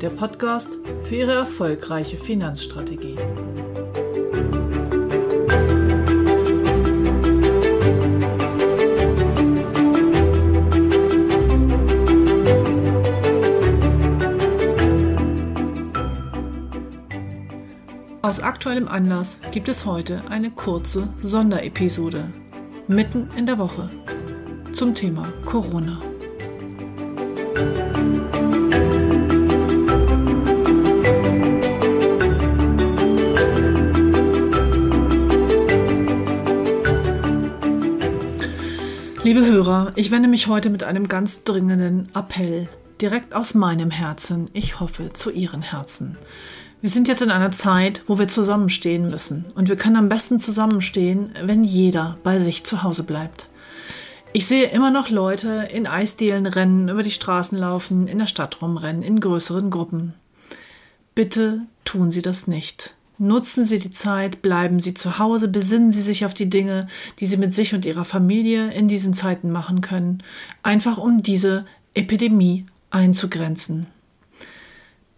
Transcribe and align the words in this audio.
Der 0.00 0.10
Podcast 0.10 0.78
für 1.04 1.14
Ihre 1.14 1.32
erfolgreiche 1.32 2.18
Finanzstrategie. 2.18 3.16
Aus 18.20 18.40
aktuellem 18.40 18.88
Anlass 18.88 19.40
gibt 19.50 19.70
es 19.70 19.86
heute 19.86 20.20
eine 20.28 20.50
kurze 20.50 21.08
Sonderepisode 21.22 22.30
mitten 22.86 23.30
in 23.34 23.46
der 23.46 23.58
Woche 23.58 23.88
zum 24.72 24.94
Thema 24.94 25.32
Corona. 25.46 26.02
Liebe 39.26 39.44
Hörer, 39.44 39.90
ich 39.96 40.12
wende 40.12 40.28
mich 40.28 40.46
heute 40.46 40.70
mit 40.70 40.84
einem 40.84 41.08
ganz 41.08 41.42
dringenden 41.42 42.08
Appell 42.14 42.68
direkt 43.00 43.34
aus 43.34 43.54
meinem 43.54 43.90
Herzen, 43.90 44.48
ich 44.52 44.78
hoffe 44.78 45.12
zu 45.14 45.32
Ihren 45.32 45.62
Herzen. 45.62 46.16
Wir 46.80 46.90
sind 46.90 47.08
jetzt 47.08 47.22
in 47.22 47.32
einer 47.32 47.50
Zeit, 47.50 48.04
wo 48.06 48.20
wir 48.20 48.28
zusammenstehen 48.28 49.08
müssen. 49.08 49.46
Und 49.56 49.68
wir 49.68 49.74
können 49.74 49.96
am 49.96 50.08
besten 50.08 50.38
zusammenstehen, 50.38 51.34
wenn 51.42 51.64
jeder 51.64 52.18
bei 52.22 52.38
sich 52.38 52.62
zu 52.62 52.84
Hause 52.84 53.02
bleibt. 53.02 53.48
Ich 54.32 54.46
sehe 54.46 54.68
immer 54.68 54.92
noch 54.92 55.10
Leute 55.10 55.70
in 55.72 55.88
Eisdielen 55.88 56.46
rennen, 56.46 56.88
über 56.88 57.02
die 57.02 57.10
Straßen 57.10 57.58
laufen, 57.58 58.06
in 58.06 58.20
der 58.20 58.28
Stadt 58.28 58.62
rumrennen, 58.62 59.02
in 59.02 59.18
größeren 59.18 59.70
Gruppen. 59.70 60.14
Bitte 61.16 61.62
tun 61.84 62.12
Sie 62.12 62.22
das 62.22 62.46
nicht. 62.46 62.95
Nutzen 63.18 63.64
Sie 63.64 63.78
die 63.78 63.90
Zeit, 63.90 64.42
bleiben 64.42 64.78
Sie 64.78 64.94
zu 64.94 65.18
Hause, 65.18 65.48
besinnen 65.48 65.90
Sie 65.90 66.02
sich 66.02 66.26
auf 66.26 66.34
die 66.34 66.50
Dinge, 66.50 66.88
die 67.18 67.26
Sie 67.26 67.38
mit 67.38 67.54
sich 67.54 67.74
und 67.74 67.86
Ihrer 67.86 68.04
Familie 68.04 68.70
in 68.72 68.88
diesen 68.88 69.14
Zeiten 69.14 69.50
machen 69.50 69.80
können, 69.80 70.22
einfach 70.62 70.98
um 70.98 71.22
diese 71.22 71.64
Epidemie 71.94 72.66
einzugrenzen. 72.90 73.86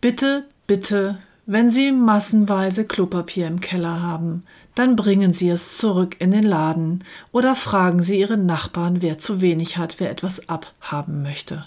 Bitte, 0.00 0.44
bitte 0.66 1.18
wenn 1.46 1.70
Sie 1.70 1.92
massenweise 1.92 2.84
Klopapier 2.84 3.46
im 3.46 3.60
Keller 3.60 4.02
haben, 4.02 4.42
dann 4.76 4.94
bringen 4.94 5.32
Sie 5.32 5.48
es 5.48 5.78
zurück 5.78 6.16
in 6.18 6.30
den 6.30 6.44
Laden 6.44 7.02
oder 7.32 7.56
fragen 7.56 8.02
Sie 8.02 8.20
Ihren 8.20 8.44
Nachbarn, 8.46 9.00
wer 9.00 9.18
zu 9.18 9.40
wenig 9.40 9.78
hat, 9.78 9.96
wer 9.98 10.10
etwas 10.10 10.48
abhaben 10.50 11.22
möchte. 11.22 11.64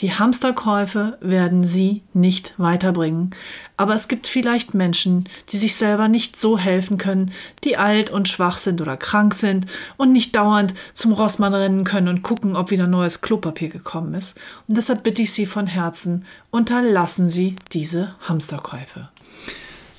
Die 0.00 0.12
Hamsterkäufe 0.12 1.16
werden 1.20 1.62
Sie 1.62 2.02
nicht 2.12 2.54
weiterbringen, 2.58 3.30
aber 3.76 3.94
es 3.94 4.08
gibt 4.08 4.26
vielleicht 4.26 4.74
Menschen, 4.74 5.24
die 5.50 5.56
sich 5.56 5.76
selber 5.76 6.08
nicht 6.08 6.38
so 6.38 6.58
helfen 6.58 6.98
können, 6.98 7.30
die 7.62 7.76
alt 7.76 8.10
und 8.10 8.28
schwach 8.28 8.58
sind 8.58 8.80
oder 8.80 8.96
krank 8.96 9.34
sind 9.34 9.66
und 9.96 10.10
nicht 10.10 10.34
dauernd 10.34 10.74
zum 10.94 11.12
Rossmann 11.12 11.54
rennen 11.54 11.84
können 11.84 12.08
und 12.08 12.22
gucken, 12.22 12.56
ob 12.56 12.72
wieder 12.72 12.88
neues 12.88 13.20
Klopapier 13.20 13.68
gekommen 13.68 14.14
ist. 14.14 14.36
Und 14.66 14.76
deshalb 14.76 15.04
bitte 15.04 15.22
ich 15.22 15.32
Sie 15.32 15.46
von 15.46 15.68
Herzen, 15.68 16.24
unterlassen 16.50 17.28
Sie 17.28 17.54
diese 17.72 18.16
Hamsterkäufe. 18.22 19.08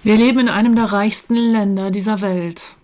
Wir 0.02 0.16
leben 0.16 0.40
in 0.40 0.50
einem 0.50 0.76
der 0.76 0.94
reichsten 0.94 1.36
Länder 1.36 1.92
dieser 1.92 2.22
Welt. 2.22 2.76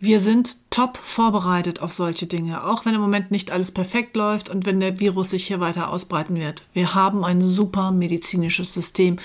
Wir 0.00 0.18
sind 0.18 0.56
top 0.70 0.96
vorbereitet 0.96 1.80
auf 1.80 1.92
solche 1.92 2.26
Dinge, 2.26 2.64
auch 2.64 2.84
wenn 2.84 2.94
im 2.94 3.00
Moment 3.00 3.30
nicht 3.30 3.52
alles 3.52 3.70
perfekt 3.70 4.16
läuft 4.16 4.48
und 4.48 4.66
wenn 4.66 4.80
der 4.80 4.98
Virus 4.98 5.30
sich 5.30 5.46
hier 5.46 5.60
weiter 5.60 5.92
ausbreiten 5.92 6.34
wird. 6.34 6.64
Wir 6.72 6.96
haben 6.96 7.24
ein 7.24 7.40
super 7.42 7.92
medizinisches 7.92 8.72
System 8.72 9.16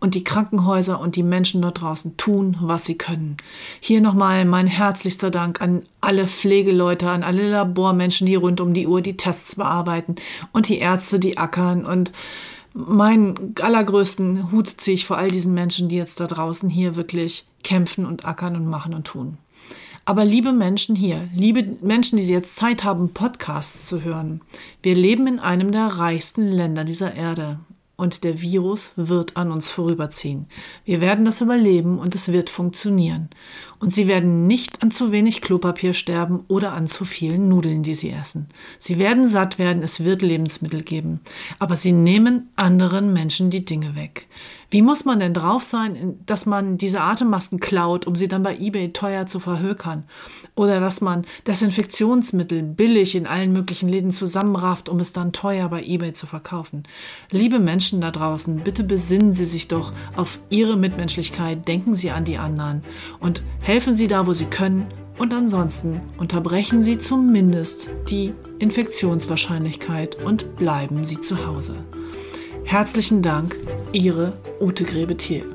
und 0.00 0.16
die 0.16 0.24
Krankenhäuser 0.24 0.98
und 0.98 1.14
die 1.14 1.22
Menschen 1.22 1.62
dort 1.62 1.82
draußen 1.82 2.16
tun, 2.16 2.56
was 2.60 2.84
sie 2.84 2.98
können. 2.98 3.36
Hier 3.78 4.00
nochmal 4.00 4.44
mein 4.44 4.66
herzlichster 4.66 5.30
Dank 5.30 5.60
an 5.60 5.82
alle 6.00 6.26
Pflegeleute, 6.26 7.10
an 7.10 7.22
alle 7.22 7.48
Labormenschen, 7.48 8.26
die 8.26 8.34
rund 8.34 8.60
um 8.60 8.74
die 8.74 8.88
Uhr 8.88 9.02
die 9.02 9.16
Tests 9.16 9.54
bearbeiten 9.54 10.16
und 10.52 10.68
die 10.68 10.78
Ärzte, 10.78 11.20
die 11.20 11.38
ackern 11.38 11.86
und 11.86 12.10
meinen 12.74 13.54
allergrößten 13.60 14.52
Hut 14.52 14.68
ziehe 14.68 14.94
ich 14.94 15.06
vor 15.06 15.18
all 15.18 15.30
diesen 15.30 15.54
Menschen, 15.54 15.88
die 15.88 15.96
jetzt 15.96 16.20
da 16.20 16.26
draußen 16.26 16.68
hier 16.68 16.96
wirklich 16.96 17.46
kämpfen 17.62 18.06
und 18.06 18.24
ackern 18.24 18.56
und 18.56 18.66
machen 18.66 18.94
und 18.94 19.06
tun. 19.06 19.38
Aber 20.04 20.24
liebe 20.24 20.52
Menschen 20.52 20.96
hier, 20.96 21.28
liebe 21.34 21.76
Menschen, 21.82 22.16
die 22.16 22.26
jetzt 22.26 22.56
Zeit 22.56 22.84
haben, 22.84 23.12
Podcasts 23.12 23.86
zu 23.86 24.02
hören, 24.02 24.40
wir 24.82 24.94
leben 24.94 25.26
in 25.26 25.38
einem 25.38 25.72
der 25.72 25.86
reichsten 25.86 26.48
Länder 26.48 26.84
dieser 26.84 27.14
Erde 27.14 27.60
und 28.00 28.24
der 28.24 28.40
Virus 28.40 28.92
wird 28.96 29.36
an 29.36 29.52
uns 29.52 29.70
vorüberziehen. 29.70 30.46
Wir 30.86 31.02
werden 31.02 31.26
das 31.26 31.42
überleben 31.42 31.98
und 31.98 32.14
es 32.14 32.32
wird 32.32 32.48
funktionieren. 32.48 33.28
Und 33.78 33.92
Sie 33.92 34.08
werden 34.08 34.46
nicht 34.46 34.82
an 34.82 34.90
zu 34.90 35.12
wenig 35.12 35.42
Klopapier 35.42 35.92
sterben 35.92 36.44
oder 36.48 36.72
an 36.72 36.86
zu 36.86 37.04
vielen 37.04 37.48
Nudeln, 37.48 37.82
die 37.82 37.94
Sie 37.94 38.10
essen. 38.10 38.48
Sie 38.78 38.98
werden 38.98 39.28
satt 39.28 39.58
werden, 39.58 39.82
es 39.82 40.02
wird 40.02 40.22
Lebensmittel 40.22 40.82
geben. 40.82 41.20
Aber 41.58 41.76
Sie 41.76 41.92
nehmen 41.92 42.48
anderen 42.56 43.12
Menschen 43.12 43.50
die 43.50 43.64
Dinge 43.64 43.96
weg. 43.96 44.26
Wie 44.70 44.82
muss 44.82 45.04
man 45.04 45.18
denn 45.18 45.34
drauf 45.34 45.64
sein, 45.64 46.20
dass 46.26 46.46
man 46.46 46.78
diese 46.78 47.00
Atemmasken 47.00 47.58
klaut, 47.58 48.06
um 48.06 48.14
sie 48.14 48.28
dann 48.28 48.44
bei 48.44 48.56
eBay 48.56 48.92
teuer 48.92 49.26
zu 49.26 49.40
verhökern? 49.40 50.04
Oder 50.54 50.78
dass 50.78 51.00
man 51.00 51.26
Desinfektionsmittel 51.48 52.62
billig 52.62 53.16
in 53.16 53.26
allen 53.26 53.52
möglichen 53.52 53.88
Läden 53.88 54.12
zusammenrafft, 54.12 54.88
um 54.88 55.00
es 55.00 55.12
dann 55.12 55.32
teuer 55.32 55.68
bei 55.68 55.82
eBay 55.82 56.12
zu 56.12 56.26
verkaufen? 56.28 56.84
Liebe 57.32 57.58
Menschen 57.90 58.00
da 58.02 58.12
draußen, 58.12 58.60
bitte 58.62 58.84
besinnen 58.84 59.34
Sie 59.34 59.44
sich 59.44 59.66
doch 59.66 59.92
auf 60.14 60.38
Ihre 60.48 60.76
Mitmenschlichkeit, 60.76 61.66
denken 61.66 61.96
Sie 61.96 62.12
an 62.12 62.24
die 62.24 62.38
anderen 62.38 62.82
und 63.18 63.42
helfen 63.60 63.94
Sie 63.94 64.06
da, 64.06 64.28
wo 64.28 64.32
Sie 64.32 64.44
können. 64.44 64.86
Und 65.18 65.34
ansonsten 65.34 66.00
unterbrechen 66.16 66.84
Sie 66.84 66.98
zumindest 66.98 67.90
die 68.08 68.32
Infektionswahrscheinlichkeit 68.60 70.14
und 70.24 70.56
bleiben 70.56 71.04
Sie 71.04 71.20
zu 71.20 71.46
Hause. 71.48 71.74
Herzlichen 72.62 73.22
Dank, 73.22 73.56
Ihre 73.92 74.34
Ute 74.60 74.84
Grebethiel. 74.84 75.46